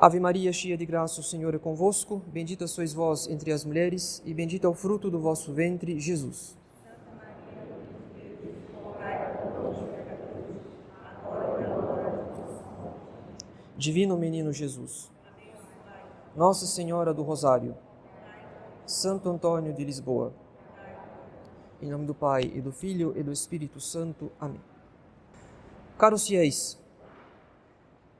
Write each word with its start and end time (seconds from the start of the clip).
Ave 0.00 0.20
Maria, 0.20 0.52
cheia 0.52 0.76
de 0.76 0.86
graça, 0.86 1.20
o 1.20 1.24
Senhor 1.24 1.52
é 1.56 1.58
convosco. 1.58 2.22
Bendita 2.28 2.68
sois 2.68 2.92
vós 2.94 3.26
entre 3.26 3.50
as 3.50 3.64
mulheres, 3.64 4.22
e 4.24 4.32
bendito 4.32 4.64
é 4.64 4.70
o 4.70 4.74
fruto 4.74 5.10
do 5.10 5.18
vosso 5.18 5.52
ventre, 5.52 5.98
Jesus. 5.98 6.56
Divino 13.76 14.16
Menino 14.16 14.52
Jesus, 14.52 15.10
Nossa 16.36 16.66
Senhora 16.66 17.12
do 17.12 17.22
Rosário, 17.24 17.76
Santo 18.86 19.28
Antônio 19.28 19.72
de 19.72 19.84
Lisboa, 19.84 20.32
em 21.82 21.90
nome 21.90 22.06
do 22.06 22.14
Pai 22.14 22.42
e 22.42 22.60
do 22.60 22.70
Filho 22.70 23.12
e 23.16 23.22
do 23.22 23.32
Espírito 23.32 23.80
Santo. 23.80 24.30
Amém. 24.40 24.60
Caros 25.96 26.26
fiéis, 26.26 26.78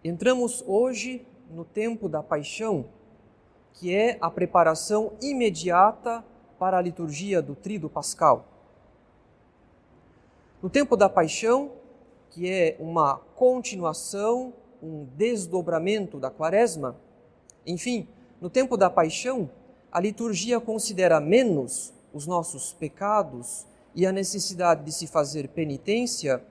entramos 0.03 0.65
hoje 0.67 1.25
no 1.51 1.65
tempo 1.65 2.09
da 2.09 2.23
paixão, 2.23 2.87
que 3.75 3.95
é 3.95 4.19
a 4.21 4.31
preparação 4.31 5.13
imediata 5.21 6.25
para 6.59 6.79
a 6.79 6.83
liturgia 6.83 7.41
do 7.41 7.55
Tríduo 7.55 7.89
Pascal. 7.89 8.47
No 10.61 10.69
tempo 10.69 10.97
da 10.97 11.09
paixão, 11.09 11.71
que 12.31 12.51
é 12.51 12.77
uma 12.81 13.17
continuação, 13.37 14.53
um 14.83 15.05
desdobramento 15.17 16.19
da 16.19 16.31
quaresma, 16.31 16.97
enfim, 17.67 18.09
no 18.41 18.51
tempo 18.51 18.77
da 18.77 18.91
paixão, 18.91 19.51
a 19.91 20.01
liturgia 20.01 20.61
considera 20.61 21.21
menos 21.21 21.93
os 22.13 22.27
nossos 22.27 22.73
pecados 22.73 23.67
e 23.95 24.07
a 24.07 24.13
necessidade 24.13 24.85
de 24.85 24.93
se 24.93 25.07
fazer 25.07 25.49
penitência 25.49 26.43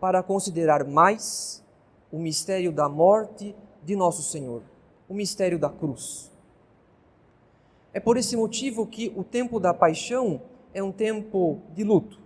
para 0.00 0.22
considerar 0.22 0.84
mais 0.84 1.62
o 2.10 2.18
mistério 2.18 2.72
da 2.72 2.88
morte 2.88 3.54
de 3.86 3.94
nosso 3.94 4.20
Senhor, 4.20 4.62
o 5.08 5.14
mistério 5.14 5.60
da 5.60 5.70
cruz. 5.70 6.32
É 7.94 8.00
por 8.00 8.16
esse 8.16 8.36
motivo 8.36 8.84
que 8.84 9.12
o 9.16 9.22
tempo 9.22 9.60
da 9.60 9.72
paixão 9.72 10.42
é 10.74 10.82
um 10.82 10.90
tempo 10.90 11.60
de 11.72 11.84
luto, 11.84 12.18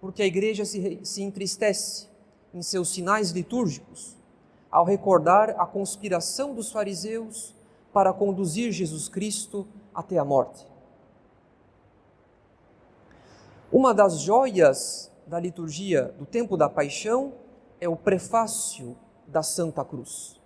porque 0.00 0.22
a 0.22 0.26
igreja 0.26 0.64
se, 0.64 1.00
se 1.02 1.20
entristece 1.20 2.06
em 2.54 2.62
seus 2.62 2.90
sinais 2.90 3.32
litúrgicos 3.32 4.16
ao 4.70 4.84
recordar 4.84 5.50
a 5.58 5.66
conspiração 5.66 6.54
dos 6.54 6.70
fariseus 6.70 7.54
para 7.92 8.12
conduzir 8.12 8.70
Jesus 8.70 9.08
Cristo 9.08 9.66
até 9.92 10.16
a 10.16 10.24
morte. 10.24 10.64
Uma 13.70 13.92
das 13.92 14.20
joias 14.20 15.10
da 15.26 15.40
liturgia 15.40 16.14
do 16.18 16.24
tempo 16.24 16.56
da 16.56 16.68
paixão 16.68 17.32
é 17.80 17.88
o 17.88 17.96
prefácio 17.96 18.96
da 19.26 19.42
Santa 19.42 19.84
Cruz. 19.84 20.41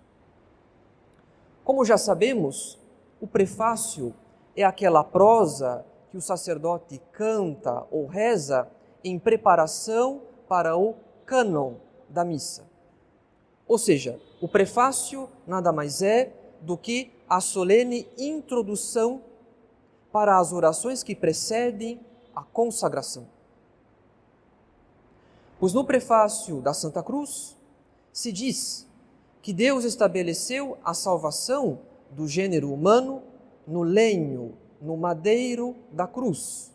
Como 1.67 1.83
já 1.83 1.97
sabemos, 1.97 2.79
o 3.19 3.27
prefácio 3.27 4.15
é 4.55 4.63
aquela 4.63 5.03
prosa 5.03 5.85
que 6.09 6.15
o 6.15 6.21
sacerdote 6.21 7.01
canta 7.11 7.85
ou 7.91 8.05
reza 8.05 8.71
em 9.03 9.19
preparação 9.19 10.21
para 10.47 10.77
o 10.77 10.95
cânon 11.25 11.73
da 12.07 12.23
missa. 12.23 12.65
Ou 13.67 13.77
seja, 13.77 14.17
o 14.39 14.47
prefácio 14.47 15.27
nada 15.45 15.73
mais 15.73 16.01
é 16.01 16.31
do 16.61 16.77
que 16.77 17.11
a 17.27 17.41
solene 17.41 18.07
introdução 18.17 19.21
para 20.09 20.39
as 20.39 20.53
orações 20.53 21.03
que 21.03 21.13
precedem 21.13 21.99
a 22.33 22.43
consagração. 22.43 23.27
Pois 25.59 25.73
no 25.73 25.83
prefácio 25.83 26.61
da 26.61 26.73
Santa 26.73 27.03
Cruz 27.03 27.57
se 28.13 28.31
diz 28.31 28.86
que 29.47 29.53
Deus 29.53 29.85
estabeleceu 29.85 30.77
a 30.83 30.93
salvação 30.93 31.79
do 32.11 32.27
gênero 32.27 32.69
humano 32.69 33.23
no 33.65 33.81
lenho, 33.81 34.57
no 34.81 34.97
madeiro 34.97 35.73
da 35.89 36.05
cruz, 36.05 36.69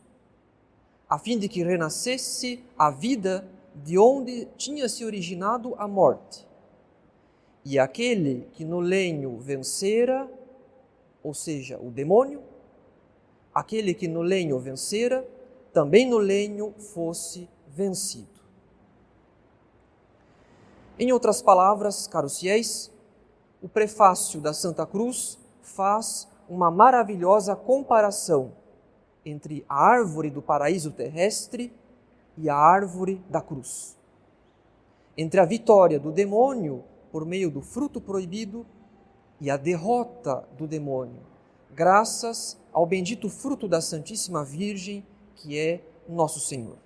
a 1.06 1.18
fim 1.18 1.38
de 1.38 1.50
que 1.50 1.62
renascesse 1.62 2.64
a 2.78 2.90
vida 2.90 3.46
de 3.74 3.98
onde 3.98 4.48
tinha 4.56 4.88
se 4.88 5.04
originado 5.04 5.74
a 5.76 5.86
morte. 5.86 6.48
E 7.62 7.78
aquele 7.78 8.48
que 8.54 8.64
no 8.64 8.80
lenho 8.80 9.36
vencera, 9.36 10.26
ou 11.22 11.34
seja, 11.34 11.78
o 11.78 11.90
demônio, 11.90 12.40
aquele 13.54 13.92
que 13.92 14.08
no 14.08 14.22
lenho 14.22 14.58
vencera, 14.58 15.28
também 15.74 16.08
no 16.08 16.16
lenho 16.16 16.72
fosse 16.78 17.46
vencido. 17.68 18.31
Em 20.98 21.10
outras 21.10 21.41
palavras, 21.41 22.06
caros 22.06 22.38
fiéis, 22.38 22.92
o 23.62 23.69
prefácio 23.69 24.41
da 24.41 24.53
Santa 24.53 24.84
Cruz 24.84 25.38
faz 25.62 26.28
uma 26.48 26.70
maravilhosa 26.70 27.56
comparação 27.56 28.53
entre 29.25 29.64
a 29.69 29.75
árvore 29.75 30.28
do 30.31 30.42
paraíso 30.42 30.91
terrestre 30.91 31.72
e 32.36 32.50
a 32.50 32.56
árvore 32.56 33.25
da 33.31 33.41
cruz. 33.41 33.97
Entre 35.16 35.41
a 35.41 35.47
vitória 35.47 35.98
do 35.98 36.12
demônio 36.12 36.84
por 37.10 37.25
meio 37.25 37.50
do 37.50 37.62
fruto 37.62 38.00
proibido 38.00 38.66
e 39.41 39.50
a 39.50 39.56
derrota 39.56 40.47
do 40.58 40.66
demônio, 40.66 41.20
graças 41.70 42.58
ao 42.70 42.84
bendito 42.84 43.31
fruto 43.31 43.66
da 43.66 43.81
Santíssima 43.81 44.44
Virgem 44.44 45.06
que 45.36 45.58
é 45.58 45.81
nosso 46.08 46.38
Senhor. 46.38 46.76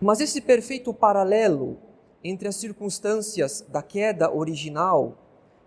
Mas 0.00 0.20
esse 0.20 0.40
perfeito 0.40 0.94
paralelo 0.94 1.78
entre 2.24 2.48
as 2.48 2.56
circunstâncias 2.56 3.64
da 3.68 3.82
queda 3.82 4.32
original 4.32 5.18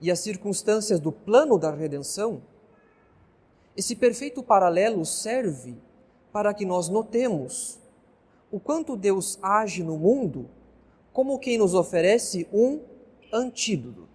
e 0.01 0.09
as 0.09 0.19
circunstâncias 0.19 0.99
do 0.99 1.11
plano 1.11 1.59
da 1.59 1.71
redenção, 1.71 2.41
esse 3.77 3.95
perfeito 3.95 4.41
paralelo 4.41 5.05
serve 5.05 5.75
para 6.31 6.53
que 6.53 6.65
nós 6.65 6.89
notemos 6.89 7.79
o 8.51 8.59
quanto 8.59 8.95
Deus 8.95 9.37
age 9.41 9.83
no 9.83 9.97
mundo 9.97 10.49
como 11.11 11.39
quem 11.39 11.57
nos 11.57 11.75
oferece 11.75 12.47
um 12.51 12.81
antídoto. 13.31 14.07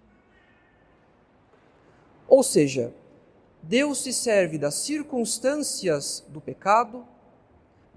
Ou 2.27 2.43
seja, 2.43 2.93
Deus 3.63 3.99
se 3.99 4.13
serve 4.13 4.57
das 4.57 4.75
circunstâncias 4.75 6.23
do 6.27 6.39
pecado, 6.39 7.05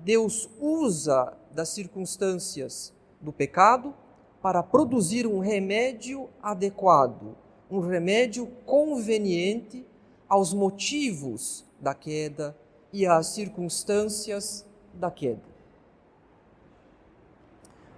Deus 0.05 0.49
usa 0.61 1.33
das 1.53 1.69
circunstâncias 1.69 2.93
do 3.21 3.33
pecado 3.33 3.95
para 4.41 4.63
produzir 4.63 5.29
um 5.29 5.39
remédio 5.39 6.29
adequado, 6.43 7.37
um 7.71 7.79
remédio 7.79 8.49
conveniente 8.67 9.87
aos 10.29 10.53
motivos 10.53 11.65
da 11.81 11.95
queda 11.95 12.57
e 12.93 13.07
às 13.07 13.29
circunstâncias 13.29 14.67
da 14.93 15.11
queda. 15.11 15.53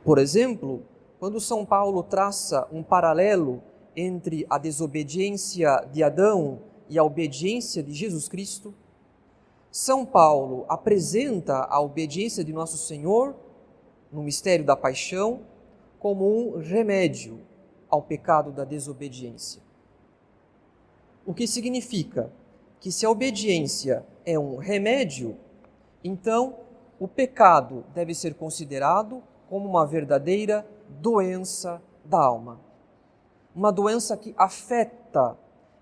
Por 0.05 0.19
exemplo, 0.19 0.83
quando 1.19 1.41
São 1.41 1.65
Paulo 1.65 2.03
traça 2.03 2.69
um 2.71 2.83
paralelo 2.83 3.63
entre 3.97 4.47
a 4.51 4.59
desobediência 4.59 5.89
de 5.91 6.03
Adão 6.03 6.61
e 6.91 6.99
a 6.99 7.05
obediência 7.05 7.83
de 7.83 7.95
Jesus 7.95 8.29
Cristo, 8.29 8.75
São 9.75 10.07
Paulo 10.07 10.65
apresenta 10.69 11.67
a 11.69 11.81
obediência 11.81 12.45
de 12.45 12.53
nosso 12.53 12.79
Senhor 12.79 13.35
no 14.13 14.23
mistério 14.23 14.65
da 14.65 14.77
paixão 14.77 15.41
como 15.99 16.29
um 16.29 16.61
remédio 16.61 17.41
ao 17.89 18.01
pecado 18.01 18.53
da 18.53 18.65
desobediência. 18.65 19.61
O 21.27 21.35
que 21.35 21.49
significa 21.49 22.33
que 22.79 22.93
se 22.93 23.05
a 23.05 23.11
obediência 23.11 24.07
é 24.25 24.39
um 24.39 24.59
remédio, 24.59 25.37
então 26.05 26.55
o 27.01 27.09
pecado 27.09 27.85
deve 27.93 28.15
ser 28.15 28.35
considerado 28.35 29.25
como 29.49 29.69
uma 29.69 29.85
verdadeira 29.85 30.65
doença 30.89 31.83
da 32.05 32.21
alma. 32.21 32.61
Uma 33.53 33.73
doença 33.73 34.17
que 34.17 34.37
afeta 34.39 35.37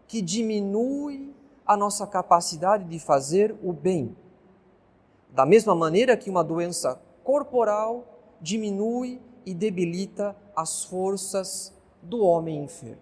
que 0.07 0.23
diminui 0.23 1.35
a 1.67 1.77
nossa 1.77 2.07
capacidade 2.07 2.85
de 2.85 2.99
fazer 2.99 3.55
o 3.63 3.73
bem. 3.73 4.17
Da 5.31 5.47
mesma 5.47 5.75
maneira 5.75 6.17
que 6.17 6.29
uma 6.29 6.45
doença 6.45 7.01
corporal 7.25 8.05
diminui 8.41 9.21
e 9.47 9.55
debilita 9.55 10.37
as 10.55 10.85
forças 10.85 11.73
do 12.03 12.23
homem 12.23 12.63
enfermo. 12.63 13.01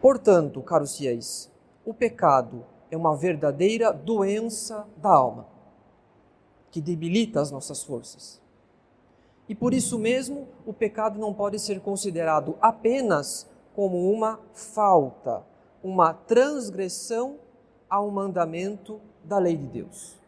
Portanto, 0.00 0.60
caros 0.62 0.96
fiéis, 0.96 1.50
o 1.84 1.94
pecado 1.94 2.66
é 2.90 2.96
uma 2.96 3.16
verdadeira 3.16 3.92
doença 3.92 4.86
da 4.96 5.10
alma, 5.10 5.46
que 6.70 6.80
debilita 6.80 7.40
as 7.40 7.50
nossas 7.50 7.84
forças. 7.84 8.42
E 9.48 9.54
por 9.54 9.72
isso 9.72 9.98
mesmo, 9.98 10.48
o 10.66 10.72
pecado 10.72 11.18
não 11.18 11.32
pode 11.32 11.58
ser 11.58 11.80
considerado 11.80 12.56
apenas 12.60 13.46
como 13.74 14.10
uma 14.10 14.40
falta, 14.52 15.42
uma 15.82 16.12
transgressão 16.12 17.38
ao 17.88 18.10
mandamento 18.10 19.00
da 19.24 19.38
lei 19.38 19.56
de 19.56 19.66
Deus. 19.66 20.20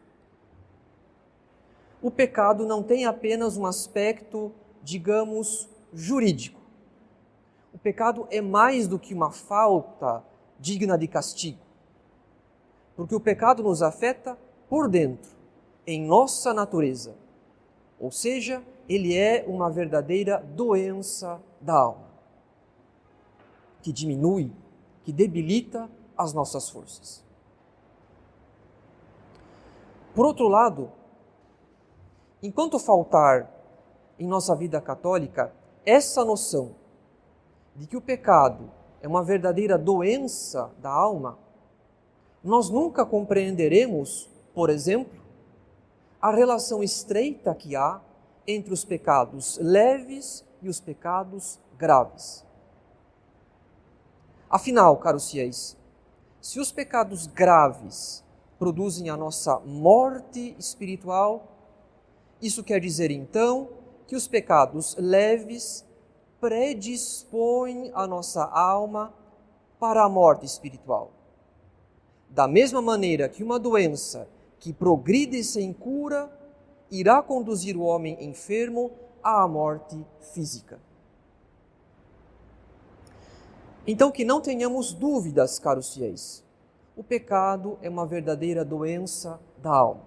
O 2.01 2.11
pecado 2.11 2.65
não 2.65 2.83
tem 2.83 3.05
apenas 3.05 3.57
um 3.57 3.65
aspecto, 3.65 4.51
digamos, 4.83 5.67
jurídico. 5.93 6.61
O 7.73 7.77
pecado 7.77 8.27
é 8.29 8.41
mais 8.41 8.87
do 8.87 8.99
que 8.99 9.13
uma 9.13 9.31
falta 9.31 10.23
digna 10.59 10.97
de 10.97 11.07
castigo. 11.07 11.59
Porque 12.95 13.15
o 13.15 13.19
pecado 13.19 13.63
nos 13.63 13.81
afeta 13.81 14.37
por 14.69 14.87
dentro, 14.87 15.31
em 15.85 16.05
nossa 16.05 16.53
natureza. 16.53 17.15
Ou 17.99 18.11
seja, 18.11 18.63
ele 18.87 19.17
é 19.17 19.43
uma 19.47 19.69
verdadeira 19.69 20.37
doença 20.37 21.41
da 21.59 21.73
alma, 21.73 22.07
que 23.85 23.93
diminui, 23.93 24.51
que 25.03 25.13
debilita 25.13 25.87
as 26.17 26.33
nossas 26.33 26.67
forças. 26.67 27.23
Por 30.15 30.25
outro 30.25 30.47
lado, 30.47 30.91
enquanto 32.41 32.79
faltar 32.79 33.47
em 34.17 34.25
nossa 34.25 34.55
vida 34.55 34.81
católica 34.81 35.53
essa 35.85 36.25
noção 36.25 36.73
de 37.75 37.85
que 37.85 37.95
o 37.95 38.01
pecado 38.01 38.71
é 39.03 39.07
uma 39.07 39.23
verdadeira 39.23 39.77
doença 39.77 40.71
da 40.79 40.89
alma, 40.89 41.37
nós 42.43 42.71
nunca 42.71 43.05
compreenderemos, 43.05 44.27
por 44.51 44.71
exemplo, 44.71 45.21
a 46.19 46.31
relação 46.31 46.81
estreita 46.81 47.53
que 47.53 47.75
há 47.75 48.01
entre 48.47 48.73
os 48.73 48.83
pecados 48.83 49.59
leves 49.61 50.43
e 50.59 50.67
os 50.67 50.79
pecados 50.79 51.59
graves. 51.77 52.43
Afinal, 54.49 54.97
caros 54.97 55.29
fiéis, 55.29 55.77
se 56.39 56.59
os 56.59 56.71
pecados 56.71 57.25
graves 57.27 58.23
produzem 58.59 59.09
a 59.09 59.17
nossa 59.17 59.59
morte 59.59 60.55
espiritual, 60.59 61.47
isso 62.41 62.63
quer 62.63 62.79
dizer 62.79 63.09
então 63.09 63.69
que 64.07 64.15
os 64.15 64.27
pecados 64.27 64.95
leves 64.99 65.83
predispõem 66.39 67.91
a 67.93 68.05
nossa 68.05 68.43
alma 68.45 69.13
para 69.79 70.03
a 70.03 70.09
morte 70.09 70.45
espiritual. 70.45 71.11
Da 72.29 72.47
mesma 72.47 72.81
maneira 72.81 73.27
que 73.27 73.43
uma 73.43 73.57
doença 73.57 74.27
que 74.59 74.71
progride 74.71 75.43
sem 75.43 75.73
cura 75.73 76.29
irá 76.91 77.21
conduzir 77.21 77.75
o 77.75 77.81
homem 77.81 78.23
enfermo 78.23 78.91
à 79.23 79.47
morte 79.47 79.99
física. 80.33 80.79
Então, 83.87 84.11
que 84.11 84.25
não 84.25 84.41
tenhamos 84.41 84.93
dúvidas, 84.93 85.59
caros 85.59 85.93
fiéis, 85.93 86.43
o 86.95 87.03
pecado 87.03 87.77
é 87.81 87.89
uma 87.89 88.05
verdadeira 88.05 88.65
doença 88.65 89.39
da 89.61 89.71
alma. 89.71 90.03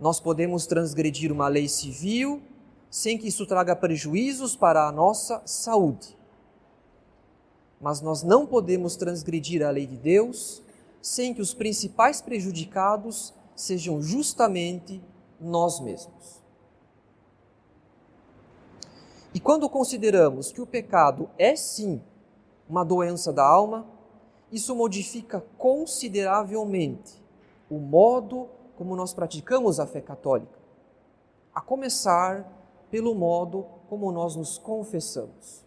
Nós 0.00 0.20
podemos 0.20 0.66
transgredir 0.66 1.30
uma 1.30 1.48
lei 1.48 1.68
civil 1.68 2.42
sem 2.88 3.18
que 3.18 3.28
isso 3.28 3.46
traga 3.46 3.74
prejuízos 3.76 4.56
para 4.56 4.86
a 4.86 4.92
nossa 4.92 5.42
saúde. 5.44 6.16
Mas 7.80 8.00
nós 8.00 8.22
não 8.22 8.46
podemos 8.46 8.96
transgredir 8.96 9.66
a 9.66 9.70
lei 9.70 9.86
de 9.86 9.96
Deus 9.96 10.62
sem 11.02 11.34
que 11.34 11.42
os 11.42 11.52
principais 11.52 12.22
prejudicados 12.22 13.34
sejam 13.54 14.00
justamente 14.00 15.02
nós 15.40 15.80
mesmos. 15.80 16.42
E 19.34 19.40
quando 19.40 19.68
consideramos 19.68 20.52
que 20.52 20.60
o 20.60 20.66
pecado 20.66 21.28
é 21.36 21.56
sim 21.56 22.00
uma 22.68 22.84
doença 22.84 23.32
da 23.32 23.44
alma, 23.44 23.86
isso 24.50 24.74
modifica 24.74 25.44
consideravelmente 25.58 27.22
o 27.68 27.78
modo 27.78 28.48
como 28.76 28.96
nós 28.96 29.12
praticamos 29.12 29.80
a 29.80 29.86
fé 29.86 30.00
católica, 30.00 30.58
a 31.54 31.60
começar 31.60 32.50
pelo 32.90 33.14
modo 33.14 33.66
como 33.88 34.10
nós 34.12 34.36
nos 34.36 34.58
confessamos. 34.58 35.64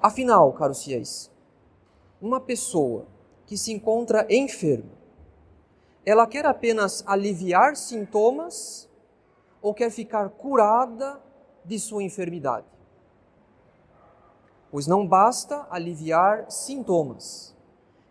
Afinal, 0.00 0.52
caros 0.52 0.82
fiéis, 0.82 1.30
uma 2.20 2.40
pessoa 2.40 3.06
que 3.46 3.56
se 3.56 3.72
encontra 3.72 4.26
enferma, 4.30 4.92
ela 6.06 6.26
quer 6.26 6.46
apenas 6.46 7.04
aliviar 7.06 7.76
sintomas 7.76 8.88
ou 9.60 9.74
quer 9.74 9.90
ficar 9.90 10.30
curada 10.30 11.20
de 11.64 11.78
sua 11.78 12.02
enfermidade? 12.02 12.66
Pois 14.70 14.86
não 14.86 15.06
basta 15.06 15.66
aliviar 15.70 16.50
sintomas. 16.50 17.54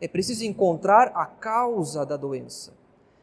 É 0.02 0.08
preciso 0.08 0.44
encontrar 0.44 1.12
a 1.16 1.26
causa 1.26 2.06
da 2.06 2.18
doença. 2.18 2.74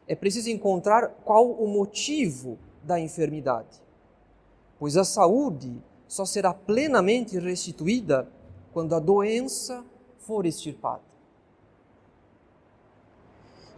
É 0.08 0.14
preciso 0.14 0.50
encontrar 0.50 1.08
qual 1.24 1.50
o 1.50 1.66
motivo 1.66 2.58
da 2.82 2.98
enfermidade. 3.00 3.82
Pois 4.78 4.96
a 4.96 5.04
saúde 5.04 5.82
só 6.06 6.24
será 6.24 6.54
plenamente 6.54 7.38
restituída 7.38 8.28
quando 8.72 8.94
a 8.94 9.00
doença 9.00 9.84
for 10.18 10.46
extirpada. 10.46 11.02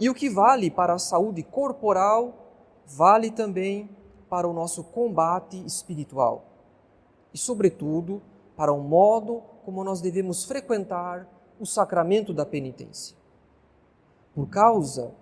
E 0.00 0.08
o 0.08 0.14
que 0.14 0.28
vale 0.28 0.70
para 0.70 0.94
a 0.94 0.99
saúde 0.99 1.43
corporal, 1.43 2.52
vale 2.87 3.31
também 3.31 3.90
para 4.28 4.46
o 4.46 4.52
nosso 4.52 4.84
combate 4.84 5.64
espiritual. 5.64 6.44
E, 7.32 7.38
sobretudo, 7.38 8.22
para 8.58 8.72
o 8.72 8.82
modo 8.82 9.40
como 9.64 9.84
nós 9.84 10.00
devemos 10.00 10.44
frequentar 10.44 11.28
o 11.60 11.64
sacramento 11.64 12.34
da 12.34 12.44
penitência. 12.44 13.16
Por 14.34 14.49
causa 14.49 15.14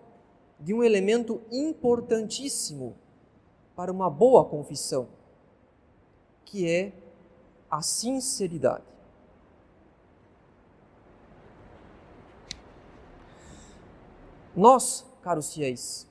de 0.59 0.73
um 0.73 0.83
elemento 0.83 1.43
importantíssimo 1.53 2.97
para 3.77 3.93
uma 3.93 4.09
boa 4.09 4.43
confissão, 4.47 5.09
que 6.47 6.67
é 6.67 6.95
a 7.71 7.83
sinceridade. 7.83 8.85
Nós, 14.57 15.05
caros 15.21 15.53
fiéis, 15.53 16.09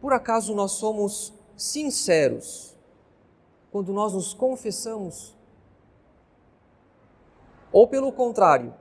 por 0.00 0.12
acaso 0.12 0.52
nós 0.52 0.72
somos 0.72 1.32
sinceros 1.56 2.76
quando 3.70 3.92
nós 3.92 4.14
nos 4.14 4.34
confessamos? 4.34 5.38
Ou 7.72 7.86
pelo 7.86 8.12
contrário, 8.12 8.74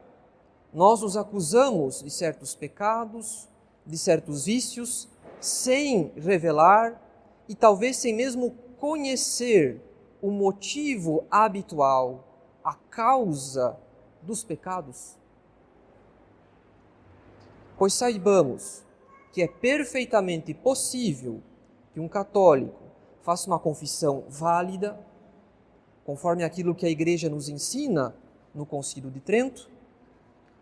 nós 0.73 1.01
nos 1.01 1.15
acusamos 1.15 2.01
de 2.01 2.09
certos 2.09 2.55
pecados, 2.55 3.47
de 3.85 3.97
certos 3.97 4.45
vícios, 4.45 5.07
sem 5.39 6.11
revelar 6.15 7.01
e 7.47 7.55
talvez 7.55 7.97
sem 7.97 8.13
mesmo 8.13 8.51
conhecer 8.77 9.81
o 10.21 10.31
motivo 10.31 11.23
habitual, 11.29 12.25
a 12.63 12.73
causa 12.73 13.77
dos 14.21 14.43
pecados? 14.43 15.17
Pois 17.77 17.93
saibamos 17.93 18.83
que 19.31 19.41
é 19.41 19.47
perfeitamente 19.47 20.53
possível 20.53 21.41
que 21.93 21.99
um 21.99 22.07
católico 22.07 22.83
faça 23.21 23.47
uma 23.47 23.59
confissão 23.59 24.23
válida, 24.27 24.99
conforme 26.03 26.43
aquilo 26.43 26.75
que 26.75 26.85
a 26.85 26.89
Igreja 26.89 27.29
nos 27.29 27.47
ensina 27.47 28.15
no 28.53 28.65
Concílio 28.65 29.11
de 29.11 29.19
Trento, 29.19 29.69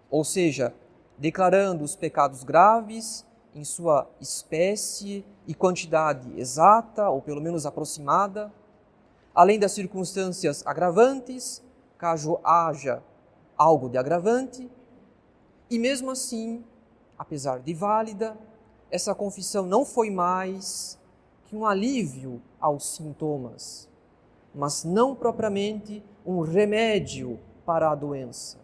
ou 0.10 0.24
seja, 0.24 0.74
declarando 1.18 1.84
os 1.84 1.96
pecados 1.96 2.44
graves 2.44 3.26
em 3.54 3.64
sua 3.64 4.10
espécie 4.22 5.26
e 5.48 5.54
quantidade 5.54 6.40
exata, 6.40 7.10
ou 7.10 7.22
pelo 7.22 7.42
menos 7.42 7.66
aproximada, 7.66 8.52
além 9.34 9.60
das 9.60 9.72
circunstâncias 9.72 10.66
agravantes, 10.66 11.64
caso 11.98 12.40
haja 12.44 13.02
algo 13.58 13.90
de 13.90 13.98
agravante, 13.98 14.70
e 15.70 15.80
mesmo 15.80 16.12
assim 16.12 16.64
apesar 17.18 17.60
de 17.60 17.74
válida, 17.74 18.38
essa 18.92 19.16
confissão 19.16 19.66
não 19.66 19.84
foi 19.84 20.10
mais 20.10 21.00
que 21.46 21.56
um 21.56 21.66
alívio 21.66 22.42
aos 22.60 22.96
sintomas, 22.96 23.90
mas 24.54 24.84
não 24.84 25.16
propriamente 25.16 26.04
um 26.26 26.42
remédio 26.42 27.40
para 27.68 27.92
a 27.92 27.96
doença, 27.96 28.60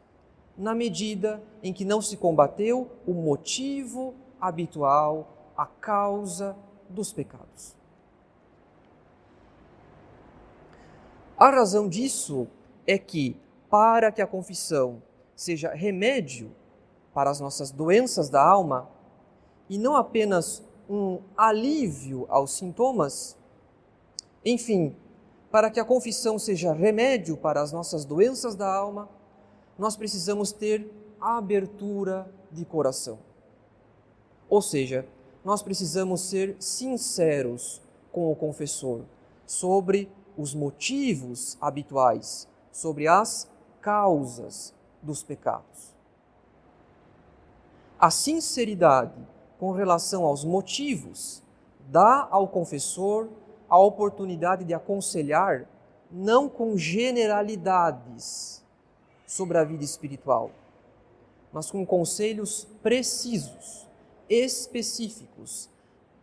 na 0.57 0.73
medida 0.73 1.43
em 1.61 1.73
que 1.73 1.83
não 1.83 2.01
se 2.01 2.15
combateu 2.15 2.89
o 3.05 3.13
motivo 3.13 4.13
habitual, 4.39 5.51
a 5.57 5.65
causa 5.65 6.55
dos 6.89 7.11
pecados. 7.11 7.75
A 11.37 11.49
razão 11.49 11.89
disso 11.89 12.47
é 12.87 12.97
que, 12.97 13.35
para 13.69 14.09
que 14.09 14.21
a 14.21 14.27
confissão 14.27 15.03
seja 15.35 15.73
remédio 15.73 16.55
para 17.13 17.29
as 17.29 17.41
nossas 17.41 17.71
doenças 17.71 18.29
da 18.29 18.41
alma 18.41 18.87
e 19.69 19.77
não 19.77 19.97
apenas 19.97 20.63
um 20.89 21.19
alívio 21.35 22.25
aos 22.29 22.51
sintomas. 22.51 23.37
Enfim, 24.45 24.95
para 25.53 25.69
que 25.69 25.79
a 25.79 25.85
confissão 25.85 26.39
seja 26.39 26.73
remédio 26.73 27.37
para 27.37 27.61
as 27.61 27.71
nossas 27.71 28.05
doenças 28.05 28.55
da 28.55 28.73
alma, 28.73 29.07
nós 29.77 29.95
precisamos 29.95 30.51
ter 30.51 30.91
abertura 31.21 32.27
de 32.51 32.65
coração. 32.65 33.19
Ou 34.49 34.63
seja, 34.63 35.07
nós 35.45 35.61
precisamos 35.61 36.21
ser 36.21 36.55
sinceros 36.59 37.79
com 38.11 38.31
o 38.31 38.35
confessor 38.35 39.01
sobre 39.45 40.11
os 40.35 40.55
motivos 40.55 41.55
habituais, 41.61 42.47
sobre 42.71 43.07
as 43.07 43.47
causas 43.79 44.73
dos 45.03 45.21
pecados. 45.21 45.93
A 47.99 48.09
sinceridade 48.09 49.21
com 49.59 49.69
relação 49.69 50.23
aos 50.23 50.43
motivos 50.43 51.43
dá 51.91 52.27
ao 52.31 52.47
confessor 52.47 53.29
a 53.73 53.77
oportunidade 53.79 54.63
de 54.63 54.71
aconselhar 54.71 55.67
não 56.11 56.47
com 56.47 56.77
generalidades 56.77 58.63
sobre 59.25 59.57
a 59.57 59.63
vida 59.63 59.83
espiritual, 59.83 60.51
mas 61.51 61.71
com 61.71 61.83
conselhos 61.83 62.67
precisos, 62.83 63.89
específicos, 64.29 65.71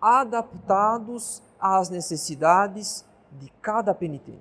adaptados 0.00 1.42
às 1.58 1.90
necessidades 1.90 3.04
de 3.32 3.50
cada 3.60 3.92
penitente. 3.92 4.38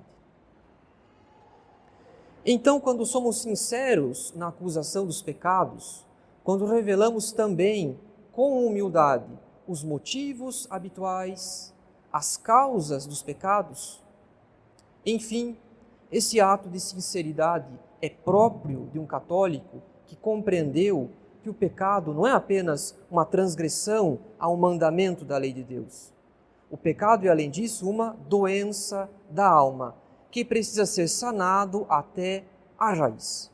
Então, 2.46 2.78
quando 2.78 3.04
somos 3.04 3.42
sinceros 3.42 4.32
na 4.36 4.46
acusação 4.46 5.04
dos 5.04 5.20
pecados, 5.20 6.06
quando 6.44 6.64
revelamos 6.64 7.32
também 7.32 7.98
com 8.30 8.64
humildade 8.64 9.36
os 9.66 9.82
motivos 9.82 10.68
habituais, 10.70 11.74
as 12.12 12.36
causas 12.36 13.06
dos 13.06 13.22
pecados, 13.22 14.02
enfim, 15.04 15.56
esse 16.10 16.40
ato 16.40 16.68
de 16.68 16.80
sinceridade 16.80 17.78
é 18.02 18.08
próprio 18.08 18.88
de 18.92 18.98
um 18.98 19.06
católico 19.06 19.82
que 20.06 20.16
compreendeu 20.16 21.10
que 21.42 21.48
o 21.48 21.54
pecado 21.54 22.12
não 22.12 22.26
é 22.26 22.32
apenas 22.32 22.98
uma 23.10 23.24
transgressão 23.24 24.18
a 24.38 24.48
um 24.48 24.56
mandamento 24.56 25.24
da 25.24 25.38
lei 25.38 25.52
de 25.52 25.62
Deus. 25.62 26.12
O 26.70 26.76
pecado 26.76 27.26
é, 27.26 27.30
além 27.30 27.50
disso, 27.50 27.88
uma 27.88 28.16
doença 28.28 29.08
da 29.30 29.48
alma 29.48 29.96
que 30.30 30.44
precisa 30.44 30.86
ser 30.86 31.08
sanado 31.08 31.86
até 31.88 32.44
a 32.78 32.92
raiz. 32.92 33.50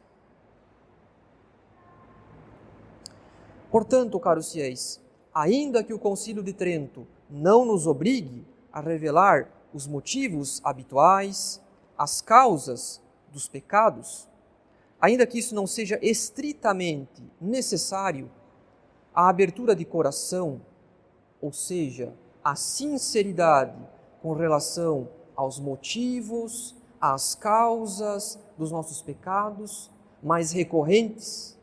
Portanto, 3.70 4.18
caros 4.20 4.52
fiéis, 4.52 5.00
ainda 5.34 5.82
que 5.82 5.92
o 5.92 5.98
Concílio 5.98 6.42
de 6.42 6.52
Trento 6.52 7.06
não 7.28 7.64
nos 7.64 7.86
obrigue 7.86 8.46
a 8.72 8.80
revelar 8.80 9.48
os 9.72 9.86
motivos 9.86 10.60
habituais, 10.64 11.60
as 11.96 12.20
causas 12.20 13.00
dos 13.32 13.48
pecados, 13.48 14.28
ainda 15.00 15.26
que 15.26 15.38
isso 15.38 15.54
não 15.54 15.66
seja 15.66 15.98
estritamente 16.02 17.22
necessário, 17.40 18.30
a 19.14 19.28
abertura 19.28 19.74
de 19.74 19.84
coração, 19.84 20.60
ou 21.40 21.52
seja, 21.52 22.14
a 22.44 22.54
sinceridade 22.54 23.76
com 24.22 24.32
relação 24.32 25.08
aos 25.34 25.58
motivos, 25.58 26.74
às 27.00 27.34
causas 27.34 28.38
dos 28.56 28.70
nossos 28.70 29.02
pecados 29.02 29.90
mais 30.22 30.52
recorrentes 30.52 31.56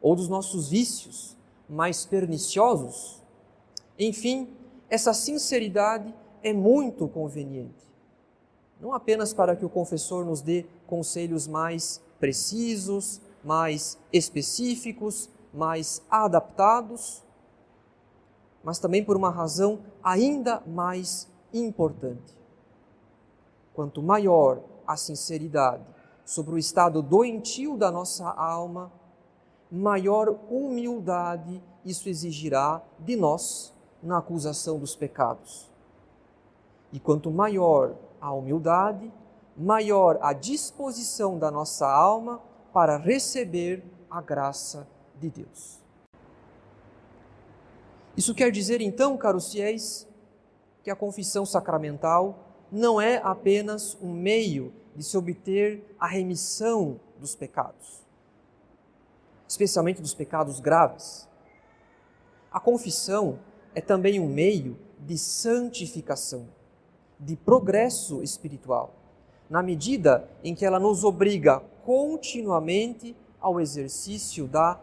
ou 0.00 0.14
dos 0.14 0.28
nossos 0.28 0.68
vícios 0.70 1.36
mais 1.68 2.06
perniciosos. 2.06 3.22
Enfim, 3.98 4.48
essa 4.88 5.12
sinceridade 5.12 6.14
é 6.42 6.52
muito 6.52 7.08
conveniente. 7.08 7.86
Não 8.80 8.92
apenas 8.92 9.34
para 9.34 9.56
que 9.56 9.64
o 9.64 9.68
confessor 9.68 10.24
nos 10.24 10.40
dê 10.40 10.64
conselhos 10.86 11.46
mais 11.46 12.00
precisos, 12.18 13.20
mais 13.44 13.98
específicos, 14.12 15.28
mais 15.52 16.02
adaptados, 16.10 17.22
mas 18.62 18.78
também 18.78 19.04
por 19.04 19.16
uma 19.16 19.30
razão 19.30 19.80
ainda 20.02 20.62
mais 20.66 21.28
importante. 21.52 22.36
Quanto 23.74 24.02
maior 24.02 24.62
a 24.86 24.96
sinceridade 24.96 25.84
sobre 26.24 26.54
o 26.54 26.58
estado 26.58 27.02
doentio 27.02 27.76
da 27.76 27.90
nossa 27.90 28.28
alma, 28.28 28.92
maior 29.70 30.28
humildade 30.50 31.62
isso 31.84 32.08
exigirá 32.08 32.82
de 32.98 33.16
nós 33.16 33.72
na 34.02 34.18
acusação 34.18 34.78
dos 34.78 34.94
pecados. 34.94 35.70
E 36.92 36.98
quanto 36.98 37.30
maior 37.30 37.94
a 38.20 38.32
humildade, 38.32 39.12
maior 39.56 40.18
a 40.22 40.32
disposição 40.32 41.38
da 41.38 41.50
nossa 41.50 41.86
alma 41.86 42.40
para 42.72 42.96
receber 42.96 43.84
a 44.10 44.20
graça 44.20 44.86
de 45.18 45.28
Deus. 45.28 45.78
Isso 48.16 48.34
quer 48.34 48.50
dizer 48.50 48.80
então, 48.80 49.16
caros 49.16 49.52
fiéis, 49.52 50.08
que 50.82 50.90
a 50.90 50.96
confissão 50.96 51.44
sacramental 51.44 52.38
não 52.70 53.00
é 53.00 53.18
apenas 53.22 53.96
um 54.00 54.12
meio 54.12 54.72
de 54.94 55.02
se 55.02 55.16
obter 55.16 55.94
a 55.98 56.06
remissão 56.06 57.00
dos 57.18 57.34
pecados, 57.34 58.04
especialmente 59.46 60.00
dos 60.00 60.14
pecados 60.14 60.60
graves. 60.60 61.28
A 62.50 62.58
confissão 62.58 63.38
é 63.78 63.80
também 63.80 64.18
um 64.18 64.26
meio 64.26 64.76
de 64.98 65.16
santificação, 65.16 66.48
de 67.16 67.36
progresso 67.36 68.24
espiritual, 68.24 68.92
na 69.48 69.62
medida 69.62 70.28
em 70.42 70.52
que 70.52 70.66
ela 70.66 70.80
nos 70.80 71.04
obriga 71.04 71.60
continuamente 71.84 73.14
ao 73.40 73.60
exercício 73.60 74.48
da 74.48 74.80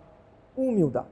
humildade. 0.56 1.10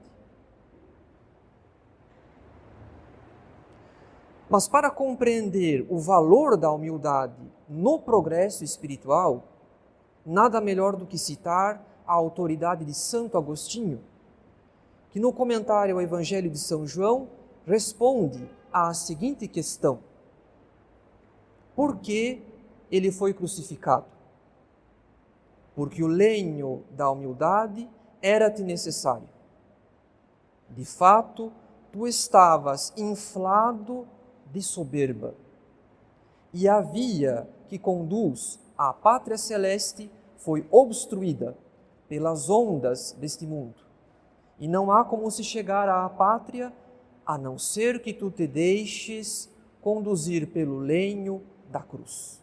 Mas 4.48 4.66
para 4.66 4.90
compreender 4.90 5.86
o 5.90 5.98
valor 5.98 6.56
da 6.56 6.72
humildade 6.72 7.52
no 7.68 7.98
progresso 7.98 8.64
espiritual, 8.64 9.44
nada 10.24 10.58
melhor 10.58 10.96
do 10.96 11.04
que 11.04 11.18
citar 11.18 11.84
a 12.06 12.14
autoridade 12.14 12.82
de 12.82 12.94
Santo 12.94 13.36
Agostinho, 13.36 14.00
que 15.10 15.20
no 15.20 15.34
comentário 15.34 15.96
ao 15.96 16.00
Evangelho 16.00 16.48
de 16.48 16.58
São 16.58 16.86
João 16.86 17.43
responde 17.66 18.48
à 18.72 18.92
seguinte 18.92 19.48
questão: 19.48 20.00
Por 21.74 21.96
que 21.98 22.42
ele 22.90 23.10
foi 23.10 23.32
crucificado? 23.32 24.06
Porque 25.74 26.02
o 26.02 26.06
lenho 26.06 26.84
da 26.90 27.10
humildade 27.10 27.88
era-te 28.22 28.62
necessário. 28.62 29.28
De 30.70 30.84
fato, 30.84 31.52
tu 31.92 32.06
estavas 32.06 32.92
inflado 32.96 34.06
de 34.50 34.62
soberba. 34.62 35.34
E 36.52 36.68
a 36.68 36.80
via 36.80 37.48
que 37.68 37.78
conduz 37.78 38.58
à 38.78 38.92
pátria 38.92 39.36
celeste 39.36 40.10
foi 40.36 40.66
obstruída 40.70 41.56
pelas 42.08 42.48
ondas 42.48 43.12
deste 43.12 43.46
mundo. 43.46 43.74
E 44.58 44.68
não 44.68 44.90
há 44.92 45.04
como 45.04 45.30
se 45.30 45.42
chegar 45.42 45.88
à 45.88 46.08
pátria 46.08 46.72
a 47.26 47.38
não 47.38 47.58
ser 47.58 48.02
que 48.02 48.12
tu 48.12 48.30
te 48.30 48.46
deixes 48.46 49.50
conduzir 49.80 50.48
pelo 50.48 50.78
lenho 50.78 51.42
da 51.70 51.80
cruz. 51.80 52.42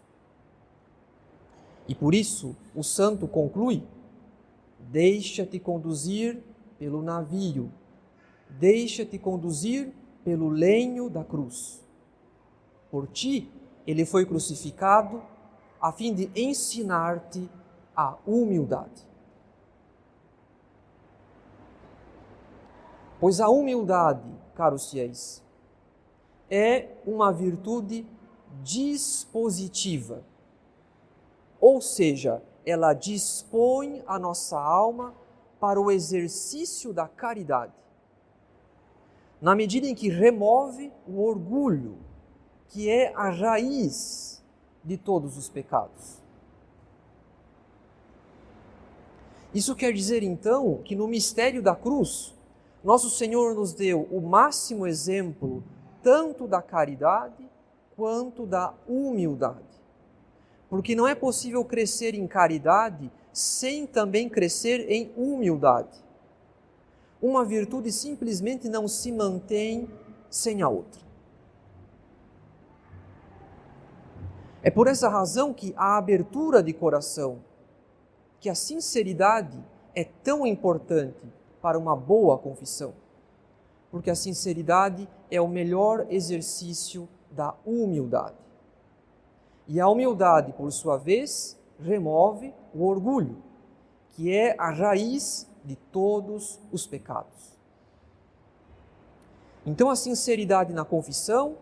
E 1.88 1.96
por 1.96 2.14
isso 2.14 2.56
o 2.76 2.84
santo 2.84 3.28
conclui: 3.28 3.84
deixa-te 4.80 5.60
conduzir 5.60 6.42
pelo 6.78 7.02
navio, 7.02 7.72
deixa-te 8.50 9.18
conduzir 9.18 9.94
pelo 10.24 10.50
lenho 10.50 11.10
da 11.10 11.24
cruz. 11.24 11.84
Por 12.90 13.08
ti, 13.08 13.50
ele 13.86 14.06
foi 14.06 14.26
crucificado 14.26 15.22
a 15.80 15.92
fim 15.92 16.14
de 16.14 16.30
ensinar-te 16.36 17.50
a 17.96 18.18
humildade. 18.26 19.08
Pois 23.20 23.40
a 23.40 23.50
humildade, 23.50 24.41
caros 24.56 24.90
fiéis, 24.90 25.44
é 26.50 26.90
uma 27.06 27.32
virtude 27.32 28.06
dispositiva. 28.62 30.24
Ou 31.60 31.80
seja, 31.80 32.42
ela 32.66 32.94
dispõe 32.94 34.04
a 34.06 34.20
nossa 34.20 34.60
alma 34.60 35.14
para 35.60 35.80
o 35.80 35.92
exercício 35.92 36.92
da 36.92 37.08
caridade. 37.08 37.74
Na 39.40 39.56
medida 39.56 39.88
em 39.88 39.96
que 39.96 40.10
remove 40.10 40.92
o 41.08 41.22
orgulho, 41.22 41.98
que 42.68 42.90
é 42.90 43.14
a 43.16 43.30
raiz 43.30 44.44
de 44.84 44.98
todos 44.98 45.38
os 45.38 45.50
pecados. 45.50 46.22
Isso 49.54 49.76
quer 49.76 49.92
dizer 49.92 50.24
então 50.24 50.82
que 50.84 50.96
no 50.96 51.08
mistério 51.08 51.62
da 51.62 51.76
cruz, 51.76 52.34
nosso 52.84 53.10
Senhor 53.10 53.54
nos 53.54 53.74
deu 53.74 54.08
o 54.12 54.20
máximo 54.20 54.88
exemplo 54.88 55.64
tanto 56.02 56.48
da 56.48 56.62
caridade 56.62 57.48
quanto 57.96 58.46
da 58.46 58.74
humildade. 58.88 59.60
Porque 60.70 60.96
não 60.96 61.08
é 61.08 61.14
possível 61.14 61.64
crescer 61.64 62.16
em 62.16 62.26
caridade 62.26 63.12
sem 63.32 63.86
também 63.86 64.28
crescer 64.28 64.90
em 64.90 65.12
humildade. 65.16 66.04
Uma 67.22 67.46
virtude 67.46 67.92
simplesmente 67.92 68.68
não 68.68 68.88
se 68.88 69.12
mantém 69.12 69.88
sem 70.30 70.64
a 70.64 70.70
outra. 70.70 71.02
É 74.64 74.72
por 74.72 74.88
essa 74.88 75.08
razão 75.08 75.54
que 75.54 75.74
a 75.78 75.98
abertura 75.98 76.64
de 76.64 76.74
coração, 76.74 77.44
que 78.40 78.50
a 78.50 78.56
sinceridade 78.56 79.64
é 79.94 80.04
tão 80.04 80.48
importante 80.48 81.41
para 81.62 81.78
uma 81.78 81.96
boa 81.96 82.38
confissão. 82.38 82.94
Porque 83.90 84.10
a 84.10 84.16
sinceridade 84.16 85.08
é 85.30 85.40
o 85.40 85.48
melhor 85.48 86.08
exercício 86.10 87.08
da 87.30 87.54
humildade. 87.66 88.36
E 89.68 89.80
a 89.80 89.88
humildade, 89.88 90.54
por 90.54 90.72
sua 90.72 90.98
vez, 90.98 91.58
remove 91.80 92.54
o 92.74 92.86
orgulho, 92.86 93.38
que 94.12 94.34
é 94.34 94.56
a 94.58 94.70
raiz 94.70 95.48
de 95.64 95.76
todos 95.76 96.60
os 96.72 96.88
pecados. 96.88 97.58
Então, 99.66 99.90
a 99.90 99.96
sinceridade 99.96 100.74
na 100.74 100.84
confissão, 100.84 101.58